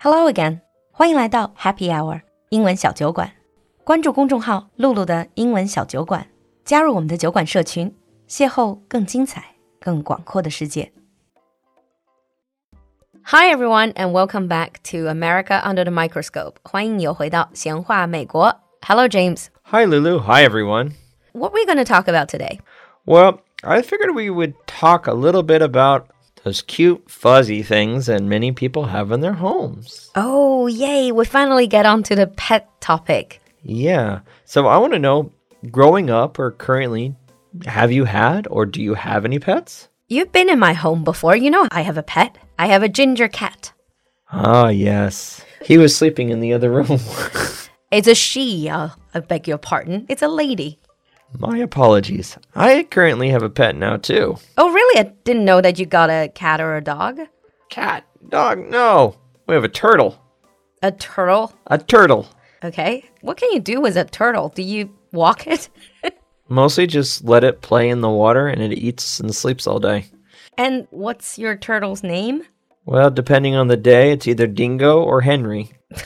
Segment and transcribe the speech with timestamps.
[0.00, 0.60] Hello again，
[0.92, 3.32] 欢迎来到 Happy Hour 英文小酒馆。
[3.84, 6.26] 关注公众号“露露的英文小酒馆”，
[6.64, 7.94] 加入我们的酒馆社群，
[8.28, 10.92] 邂逅更精彩、更广阔的世界。
[13.24, 16.54] Hi everyone, and welcome back to America Under the Microscope.
[16.62, 18.60] 欢迎你又回到闲话美国。
[18.86, 19.46] Hello, James.
[19.64, 20.20] Hi, Lulu.
[20.20, 20.92] Hi, everyone.
[21.32, 22.60] What are we going to talk about today?
[23.04, 26.04] Well, I figured we would talk a little bit about
[26.43, 30.09] those cute, fuzzy things that many people have in their homes.
[30.15, 31.11] Oh, yay!
[31.11, 33.41] We finally get onto the pet topic.
[33.63, 34.21] Yeah.
[34.45, 35.31] So I want to know
[35.69, 37.15] growing up or currently,
[37.65, 39.87] have you had or do you have any pets?
[40.07, 41.35] You've been in my home before.
[41.35, 42.37] You know I have a pet.
[42.57, 43.71] I have a ginger cat.
[44.31, 45.43] Ah, yes.
[45.63, 46.99] He was sleeping in the other room.
[47.91, 48.67] It's a she.
[48.69, 50.05] Uh, I beg your pardon.
[50.09, 50.79] It's a lady.
[51.39, 52.37] My apologies.
[52.55, 54.37] I currently have a pet now, too.
[54.57, 54.99] Oh, really?
[54.99, 57.19] I didn't know that you got a cat or a dog.
[57.69, 59.15] Cat, dog, no.
[59.47, 60.21] We have a turtle.
[60.83, 61.53] A turtle.
[61.67, 62.27] A turtle.
[62.63, 63.05] Okay.
[63.21, 64.49] What can you do with a turtle?
[64.49, 65.69] Do you walk it?
[66.49, 70.05] Mostly just let it play in the water and it eats and sleeps all day.
[70.57, 72.43] and what's your turtle's name?
[72.85, 75.71] Well, depending on the day, it's either Dingo or Henry.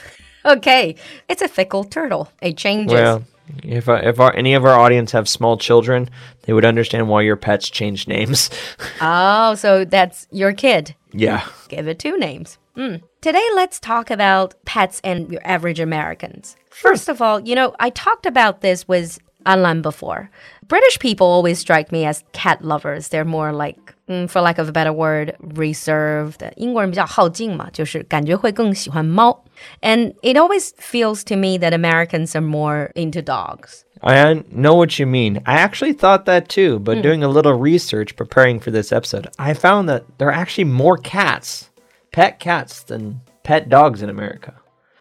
[0.46, 0.94] Okay.
[1.28, 2.30] It's a fickle turtle.
[2.40, 2.94] It changes.
[2.94, 3.24] Well,
[3.64, 6.10] if uh, if our, any of our audience have small children,
[6.44, 8.50] they would understand why your pets change names.
[9.02, 10.96] oh, so that's your kid.
[11.12, 11.48] yeah.
[11.70, 12.58] Give it two names.
[12.76, 12.98] Hmm.
[13.22, 16.56] Today, let's talk about pets and your average Americans.
[16.70, 20.31] First of all, you know, I talked about this with Alan before.
[20.69, 23.09] British people always strike me as cat lovers.
[23.09, 26.43] They're more like, mm, for lack of a better word, reserved.
[26.57, 29.45] 英国人比较好静嘛，就是感觉会更喜欢猫。
[29.81, 33.85] And it always feels to me that Americans are more into dogs.
[34.03, 35.43] I know what you mean.
[35.45, 39.53] I actually thought that too, but doing a little research preparing for this episode, I
[39.55, 41.71] found that there are actually more cats,
[42.11, 44.55] pet cats, than pet dogs in America.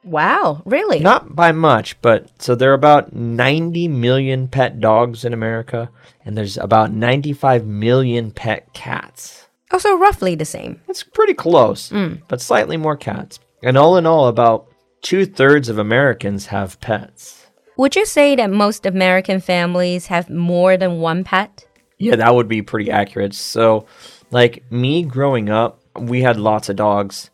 [0.04, 1.00] Wow, really?
[1.00, 5.90] Not by much, but so there are about 90 million pet dogs in America,
[6.24, 9.46] and there's about 95 million pet cats.
[9.70, 10.80] Oh, so roughly the same.
[10.88, 12.20] It's pretty close, mm.
[12.28, 13.40] but slightly more cats.
[13.62, 14.66] And all in all, about
[15.00, 17.46] two thirds of Americans have pets.
[17.76, 21.66] Would you say that most American families have more than one pet?
[21.98, 23.34] Yeah, that would be pretty accurate.
[23.34, 23.86] So,
[24.30, 27.30] like me growing up, we had lots of dogs.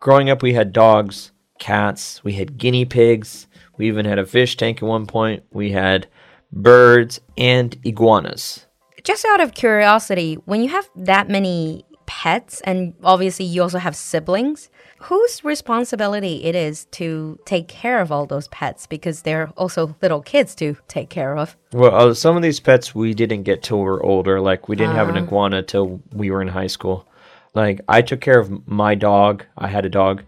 [0.00, 4.56] Growing up, we had dogs, cats, we had guinea pigs, we even had a fish
[4.56, 6.06] tank at one point, we had
[6.52, 8.66] birds and iguanas.
[9.02, 13.96] Just out of curiosity, when you have that many pets and obviously you also have
[13.96, 19.96] siblings, whose responsibility it is to take care of all those pets because they're also
[20.00, 21.56] little kids to take care of.
[21.72, 24.40] Well, uh, some of these pets we didn't get till we were older.
[24.40, 27.06] Like we didn't have an iguana till we were in high school.
[27.54, 29.44] Like I took care of my dog.
[29.58, 30.22] I had a dog.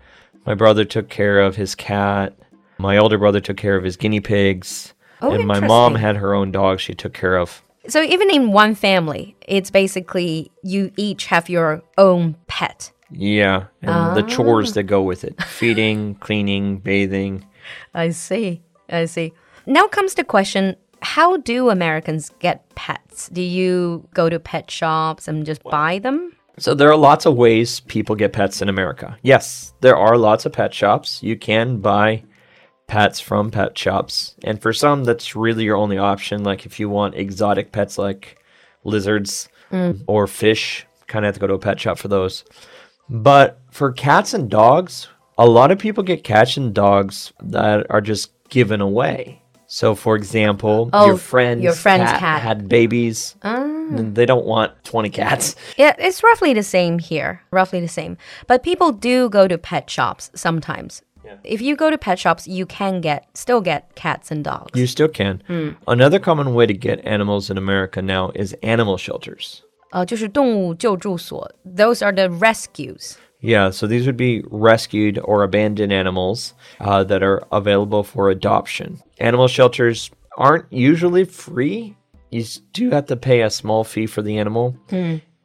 [0.46, 2.34] My brother took care of his cat.
[2.78, 4.94] My older brother took care of his guinea pigs.
[5.20, 7.62] Oh, and my mom had her own dog she took care of.
[7.88, 12.92] So even in one family, it's basically you each have your own pet.
[13.10, 14.28] Yeah, and the ah.
[14.28, 15.40] chores that go with it.
[15.42, 17.46] Feeding, cleaning, bathing.
[17.94, 18.62] I see.
[18.88, 19.32] I see.
[19.64, 23.28] Now comes the question how do Americans get pets?
[23.28, 26.35] Do you go to pet shops and just buy them?
[26.58, 29.18] So there are lots of ways people get pets in America.
[29.22, 31.22] Yes, there are lots of pet shops.
[31.22, 32.24] You can buy
[32.86, 34.34] pets from pet shops.
[34.44, 38.42] And for some that's really your only option like if you want exotic pets like
[38.84, 40.02] lizards mm.
[40.06, 42.44] or fish, kind of have to go to a pet shop for those.
[43.08, 45.08] But for cats and dogs,
[45.38, 49.42] a lot of people get cats and dogs that are just given away.
[49.67, 52.41] So, for example, Oh, your friend's, your friend's cat, cat.
[52.41, 53.35] had babies.
[53.41, 55.55] and They don't want 20 cats.
[55.77, 57.41] Yeah, it's roughly the same here.
[57.51, 58.17] Roughly the same.
[58.47, 61.01] But people do go to pet shops sometimes.
[61.45, 64.77] If you go to pet shops, you can get still get cats and dogs.
[64.77, 65.41] You still can.
[65.87, 69.61] Another common way to get animals in America now is animal shelters.
[69.91, 71.49] 呃，就是动物救助所.
[71.65, 73.15] Those are the rescues.
[73.39, 79.01] Yeah, so these would be rescued or abandoned animals uh, that are available for adoption.
[79.19, 81.95] Animal shelters aren't usually free.
[82.29, 84.75] You s- do have to pay a small fee for the animal.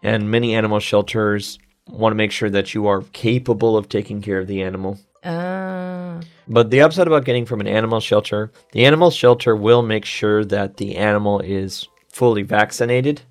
[0.03, 1.59] And many animal shelters
[1.89, 4.99] want to make sure that you are capable of taking care of the animal.
[5.25, 6.21] Ah.
[6.47, 10.45] But the upside about getting from an animal shelter, the animal shelter will make sure
[10.45, 13.23] that the animal is fully vaccinated.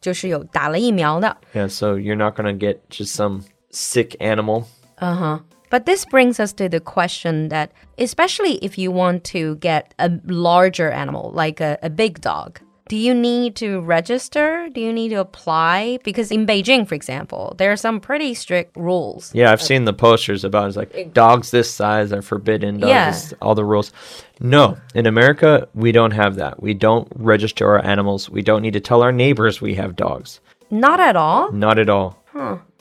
[0.00, 1.36] 就是有打了疫苗的。
[1.54, 3.42] Yeah, so you're not going to get just some
[3.75, 4.67] sick animal.
[4.99, 5.39] Uh huh.
[5.69, 10.11] But this brings us to the question that, especially if you want to get a
[10.25, 14.69] larger animal, like a, a big dog, Do you need to register?
[14.71, 15.97] Do you need to apply?
[16.03, 19.33] Because in Beijing, for example, there are some pretty strict rules.
[19.33, 22.77] Yeah, I've seen the posters about it's like dogs this size are forbidden.
[22.79, 23.11] Dogs, Yeah.
[23.11, 23.91] this- all the rules.
[24.39, 26.61] No, in America, we don't have that.
[26.61, 28.29] We don't register our animals.
[28.29, 30.39] We don't need to tell our neighbors we have dogs.
[30.69, 31.51] Not at all.
[31.51, 32.21] Not at all.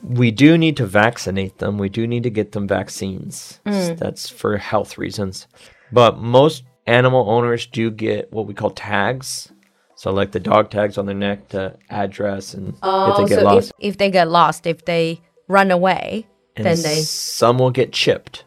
[0.05, 1.79] We do need to vaccinate them.
[1.79, 3.61] We do need to get them vaccines.
[3.67, 3.99] Mm.
[3.99, 5.47] That's for health reasons.
[5.93, 9.51] But most animal owners do get what we call tags.
[9.97, 13.39] So, like the dog tags on their neck, the address, and if they oh, get
[13.39, 13.73] so lost.
[13.79, 17.01] if, if they get lost, if they run away, And then they.
[17.01, 18.45] some will get chipped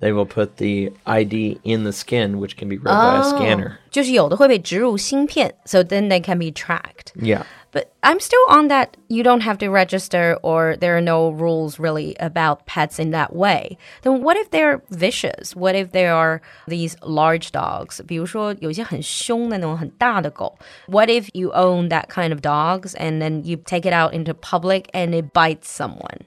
[0.00, 3.78] They will put the ID in the skin, which can be read by a scanner.
[3.90, 7.14] 就是有的会被植入芯片, so then they can be tracked.
[7.14, 7.44] Yeah.
[7.72, 11.80] But I'm still on that you don't have to register or there are no rules
[11.80, 13.78] really about pets in that way.
[14.02, 15.56] Then what if they're vicious?
[15.56, 18.00] What if there are these large dogs?
[18.06, 20.56] 比如说有些很凶的那种很大的狗.
[20.86, 24.34] What if you own that kind of dogs and then you take it out into
[24.34, 26.26] public and it bites someone?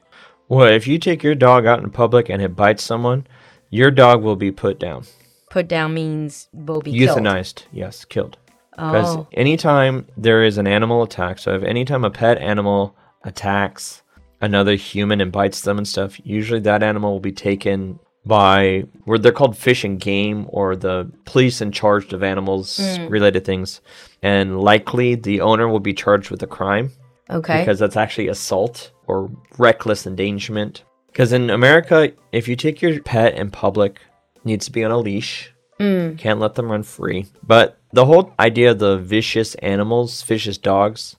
[0.50, 3.26] Well, if you take your dog out in public and it bites someone,
[3.73, 5.05] your dog will be put down.
[5.51, 7.19] Put down means will be killed.
[7.19, 7.65] Euthanized.
[7.73, 8.37] Yes, killed.
[8.71, 9.27] Because Oh.
[9.33, 14.03] anytime there is an animal attack, so if anytime a pet animal attacks
[14.41, 19.19] another human and bites them and stuff, usually that animal will be taken by where
[19.19, 23.11] they're called fish and game or the police in charge of animals mm.
[23.11, 23.81] related things.
[24.23, 26.91] And likely the owner will be charged with a crime
[27.31, 27.61] Okay.
[27.61, 30.85] because that's actually assault or reckless endangerment.
[31.13, 34.01] Because in America, if you take your pet in public,
[34.45, 35.53] needs to be on a leash.
[35.79, 36.17] Mm.
[36.17, 37.27] Can't let them run free.
[37.43, 41.17] But the whole idea of the vicious animals, vicious dogs,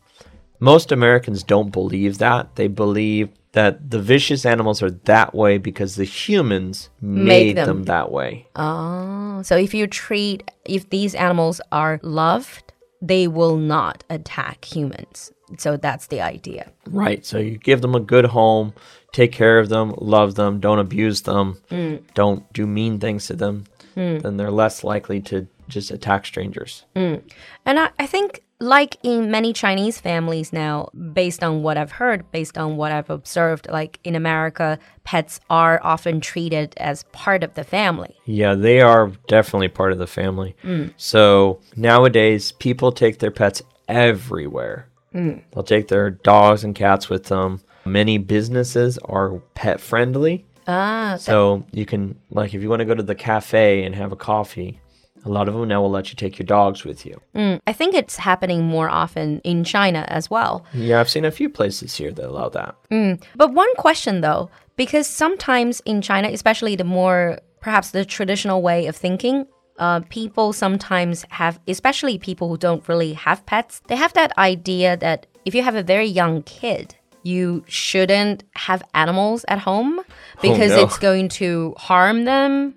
[0.59, 2.55] most Americans don't believe that.
[2.55, 7.67] They believe that the vicious animals are that way because the humans made them.
[7.67, 8.47] them that way.
[8.55, 15.32] Oh, so if you treat if these animals are loved, they will not attack humans.
[15.57, 16.71] So that's the idea.
[16.87, 17.25] Right.
[17.25, 18.73] So you give them a good home,
[19.11, 22.01] take care of them, love them, don't abuse them, mm.
[22.13, 24.21] don't do mean things to them, mm.
[24.21, 26.85] then they're less likely to just attack strangers.
[26.95, 27.21] Mm.
[27.65, 32.31] And I, I think, like in many Chinese families now, based on what I've heard,
[32.31, 37.55] based on what I've observed, like in America, pets are often treated as part of
[37.55, 38.15] the family.
[38.25, 40.55] Yeah, they are definitely part of the family.
[40.95, 44.87] So nowadays, people take their pets everywhere.
[45.13, 45.41] Mm.
[45.51, 47.61] They'll take their dogs and cats with them.
[47.85, 50.45] Many businesses are pet friendly.
[50.67, 54.11] Ah, So you can, like, if you want to go to the cafe and have
[54.11, 54.79] a coffee,
[55.25, 57.19] a lot of them now will let you take your dogs with you.
[57.35, 57.59] Mm.
[57.67, 60.65] I think it's happening more often in China as well.
[60.73, 62.75] Yeah, I've seen a few places here that allow that.
[62.91, 63.21] Mm.
[63.35, 68.87] But one question though, because sometimes in China, especially the more perhaps the traditional way
[68.87, 69.45] of thinking,
[69.77, 74.97] uh, people sometimes have, especially people who don't really have pets, they have that idea
[74.97, 79.99] that if you have a very young kid, you shouldn't have animals at home
[80.41, 80.83] because no.
[80.83, 82.75] it's going to harm them.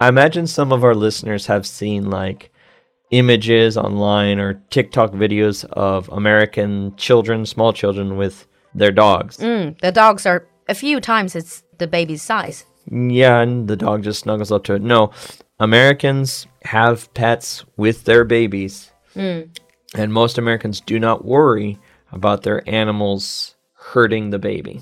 [0.00, 2.52] I imagine some of our listeners have seen like
[3.10, 9.36] images online or TikTok videos of American children, small children with their dogs.
[9.36, 12.64] Mm, the dogs are a few times it's the baby's size.
[12.90, 14.82] Yeah, and the dog just snuggles up to it.
[14.82, 15.12] No,
[15.62, 18.90] Americans have pets with their babies.
[19.94, 21.78] And most Americans do not worry
[22.10, 24.80] about their animals hurting the baby.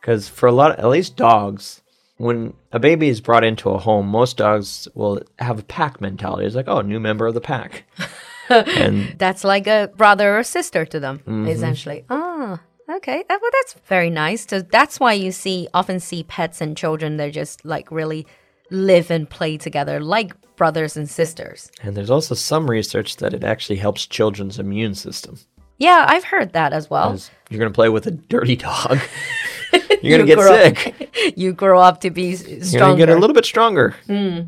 [0.00, 1.80] Because for a lot, at least dogs,
[2.16, 6.44] when a baby is brought into a home, most dogs will have a pack mentality.
[6.44, 7.84] It's like, oh, new member of the pack.
[8.48, 12.04] and That's like a brother or sister to them, essentially.
[12.10, 12.60] Ah,
[12.96, 13.20] okay.
[13.30, 14.44] Uh, Well, that's very nice.
[14.48, 17.16] So that's why you see often see pets and children.
[17.16, 18.26] They're just like really
[18.72, 21.70] live and play together, like brothers and sisters.
[21.82, 25.38] and there's also some research that it actually helps children's immune system.
[25.78, 27.10] Yeah, I've heard that as well.
[27.10, 29.00] 'Cause You're going to play with a dirty dog.
[30.02, 31.08] You're going to get grow- sick.
[31.36, 33.94] You grow up to be s- You're going to get a little bit stronger.
[34.06, 34.40] Hmm.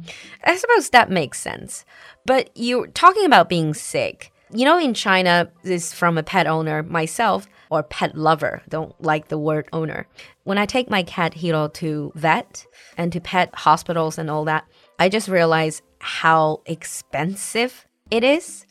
[0.44, 1.84] I suppose that makes sense.
[2.26, 4.32] But you're talking about being sick.
[4.52, 8.62] You know, in China, this is from a pet owner myself or pet lover.
[8.68, 10.06] Don't like the word owner.
[10.44, 14.64] When I take my cat Hiro to vet and to pet hospitals and all that,
[14.98, 18.66] I just realize how expensive it is.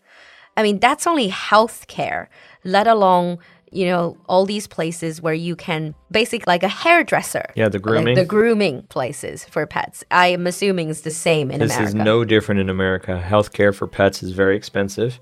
[0.56, 2.30] I mean, that's only health care,
[2.64, 3.40] let alone,
[3.72, 7.46] you know, all these places where you can basically like a hairdresser.
[7.56, 8.16] Yeah, the Like grooming.
[8.16, 10.04] the grooming places for pets.
[10.12, 11.88] I am assuming it's the same in This America.
[11.88, 13.22] is no different in America.
[13.26, 15.20] Healthcare for pets is very expensive.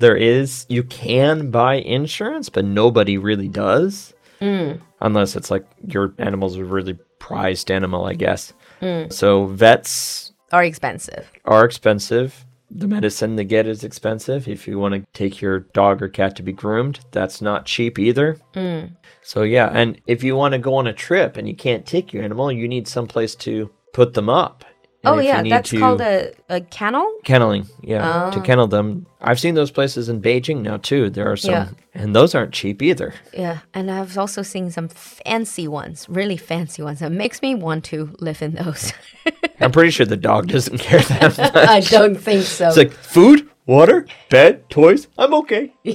[0.00, 4.14] There is, you can buy insurance, but nobody really does.
[4.40, 4.80] Mm.
[5.00, 8.52] Unless it's like your animal's a really prized animal, I guess.
[8.80, 9.12] Mm.
[9.12, 11.30] So vets are expensive.
[11.44, 12.44] are expensive.
[12.70, 14.48] the medicine they get is expensive.
[14.48, 17.98] If you want to take your dog or cat to be groomed, that's not cheap
[17.98, 18.38] either.
[18.54, 18.96] Mm.
[19.22, 22.12] So yeah, and if you want to go on a trip and you can't take
[22.12, 24.64] your animal, you need some place to put them up.
[25.02, 27.06] And Oh yeah, that's to- called a, a kennel.
[27.24, 27.66] kenneling.
[27.82, 28.42] Yeah, to oh.
[28.42, 29.06] kennel them.
[29.22, 31.08] I've seen those places in Beijing now too.
[31.08, 31.68] There are some, Yeah.
[31.94, 33.14] and those aren't cheap either.
[33.32, 37.00] Yeah, and I've also seen some fancy ones, really fancy ones.
[37.00, 38.92] It makes me want to live in those.
[39.60, 41.54] I'm pretty sure the dog doesn't care that much.
[41.54, 42.68] I don't think so.
[42.68, 45.08] It's like food, water, bed, toys.
[45.16, 45.72] I'm okay.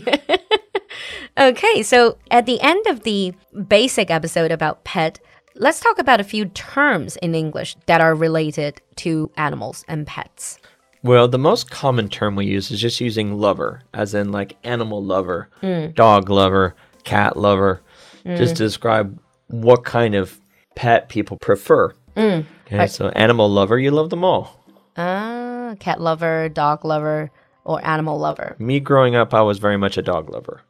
[1.38, 3.34] Okay, so at the end of the
[3.68, 5.20] basic episode about pet,
[5.56, 10.60] let's talk about a few terms in English that are related to animals and pets.
[11.04, 15.04] Well, the most common term we use is just using lover, as in like animal
[15.04, 15.88] lover, hmm.
[15.94, 17.82] dog lover, cat lover,
[18.24, 18.36] hmm.
[18.36, 20.40] just to describe what kind of
[20.76, 21.94] pet people prefer.
[22.18, 22.42] Hmm.
[22.66, 24.64] Okay, so animal lover, you love them all.
[24.98, 27.30] Ah, cat lover, dog lover,
[27.64, 28.56] or animal lover.
[28.58, 30.62] Me growing up, I was very much a dog lover.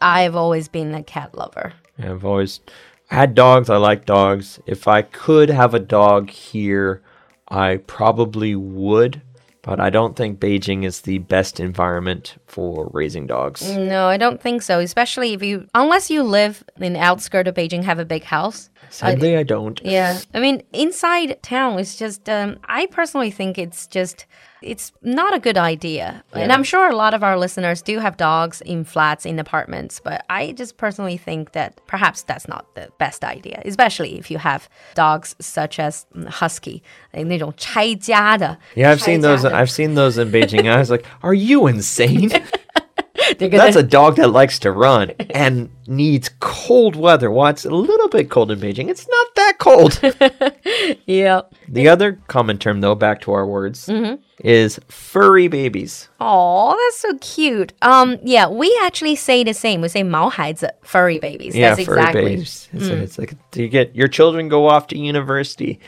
[0.00, 1.72] I've always been a cat lover.
[1.98, 2.60] I've always
[3.10, 3.68] I had dogs.
[3.68, 4.60] I like dogs.
[4.66, 7.02] If I could have a dog here,
[7.48, 9.22] I probably would.
[9.62, 13.76] But I don't think Beijing is the best environment for raising dogs.
[13.76, 14.78] No, I don't think so.
[14.80, 18.70] Especially if you, unless you live in the outskirt of Beijing, have a big house.
[18.88, 19.78] Sadly, I don't.
[19.84, 22.28] Yeah, I mean, inside town is just.
[22.28, 24.24] Um, I personally think it's just.
[24.61, 28.17] It's not a good idea, and I'm sure a lot of our listeners do have
[28.17, 29.99] dogs in flats, in apartments.
[29.99, 34.39] But I just personally think that perhaps that's not the best idea, especially if you
[34.39, 36.81] have dogs such as mm, husky,
[37.13, 38.57] like 那种拆家的。
[38.75, 39.43] Yeah, I've seen those.
[39.43, 40.67] 拆家的 I've seen those in Beijing.
[40.67, 42.31] I was like, "Are you insane?
[43.37, 47.29] They're gonna- That's a dog that likes to run and needs cold weather.
[47.31, 48.89] Well, it's a little bit cold in Beijing.
[48.89, 49.99] It's not that cold."
[51.05, 51.41] yeah.
[51.67, 54.15] the other common term, though, back to our words, Mm-hmm.
[54.43, 56.09] is furry babies.
[56.19, 57.73] Oh, that's so cute.
[57.81, 59.81] Um, yeah, we actually say the same.
[59.81, 61.55] We say 毛孩子, furry babies.
[61.55, 62.21] Yeah, that's furry exactly.
[62.23, 62.69] babies.
[62.73, 65.79] It's, it's like you get your children go off to university.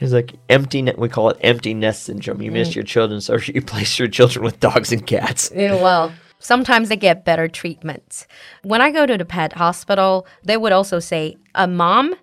[0.00, 0.96] It's like empty net.
[0.96, 2.40] We call it empty nest syndrome.
[2.40, 5.50] You miss your children, so you place your children with dogs and cats.
[5.54, 6.12] Yeah, well,
[6.43, 8.27] sometimes they get better treatments.
[8.61, 12.13] When I go to the pet hospital, they would also say a mom,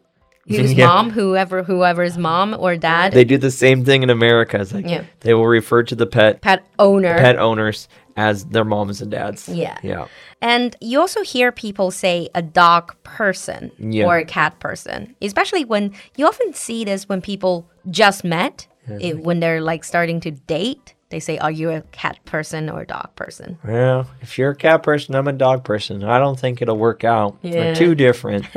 [0.46, 0.86] whose Yeah.
[0.86, 4.60] mom, whoever, whoever's mom or dad, They do the same thing in America.
[4.60, 5.04] It's like Yeah.
[5.20, 7.16] they will refer to the pet pet owner.
[7.18, 9.48] pet owners as their moms and dads.
[9.48, 9.78] Yeah.
[9.82, 10.06] yeah.
[10.42, 14.06] And you also hear people say a dog person Yeah.
[14.06, 18.66] or a cat person, especially when you often see this when people just met,
[19.00, 20.94] it- when they're like starting to date.
[21.10, 23.58] They say, Are you a cat person or a dog person?
[23.64, 26.02] Well, if you're a cat person, I'm a dog person.
[26.04, 27.36] I don't think it'll work out.
[27.42, 27.70] Yeah.
[27.70, 28.46] We're too different.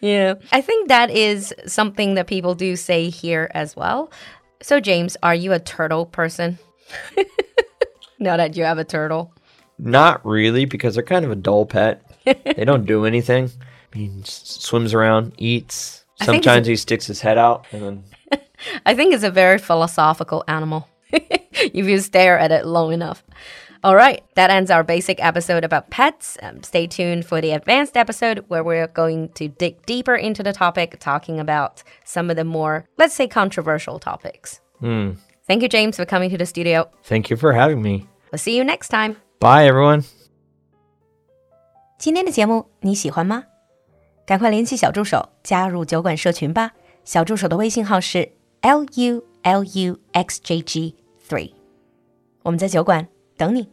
[0.00, 0.34] Yeah.
[0.52, 4.10] I think that is something that people do say here as well.
[4.62, 6.58] So, James, are you a turtle person?
[8.18, 9.32] now that you have a turtle.
[9.78, 12.02] Not really, because they're kind of a dull pet.
[12.24, 13.50] they don't do anything.
[13.92, 16.04] I mean, s- swims around, eats.
[16.20, 18.40] I think it's Sometimes he sticks his head out, and then
[18.84, 23.23] I think it's a very philosophical animal if you stare at it long enough.
[23.83, 26.37] All right, that ends our basic episode about pets.
[26.41, 30.53] Um, stay tuned for the advanced episode where we're going to dig deeper into the
[30.53, 34.61] topic, talking about some of the more, let's say, controversial topics.
[34.81, 36.89] Thank you, James, for coming to the studio.
[37.03, 38.07] thank you for having me.
[38.31, 39.17] We'll see you next time.
[39.39, 40.05] Bye, everyone.
[41.99, 43.45] 今天的节目你喜欢吗？
[44.25, 46.71] 赶快联系小助手加入酒馆社群吧。
[47.03, 48.31] 小助手的微信号是
[48.61, 50.94] l u l u x j g
[51.28, 51.52] three，
[52.42, 53.68] 我们在酒馆等你。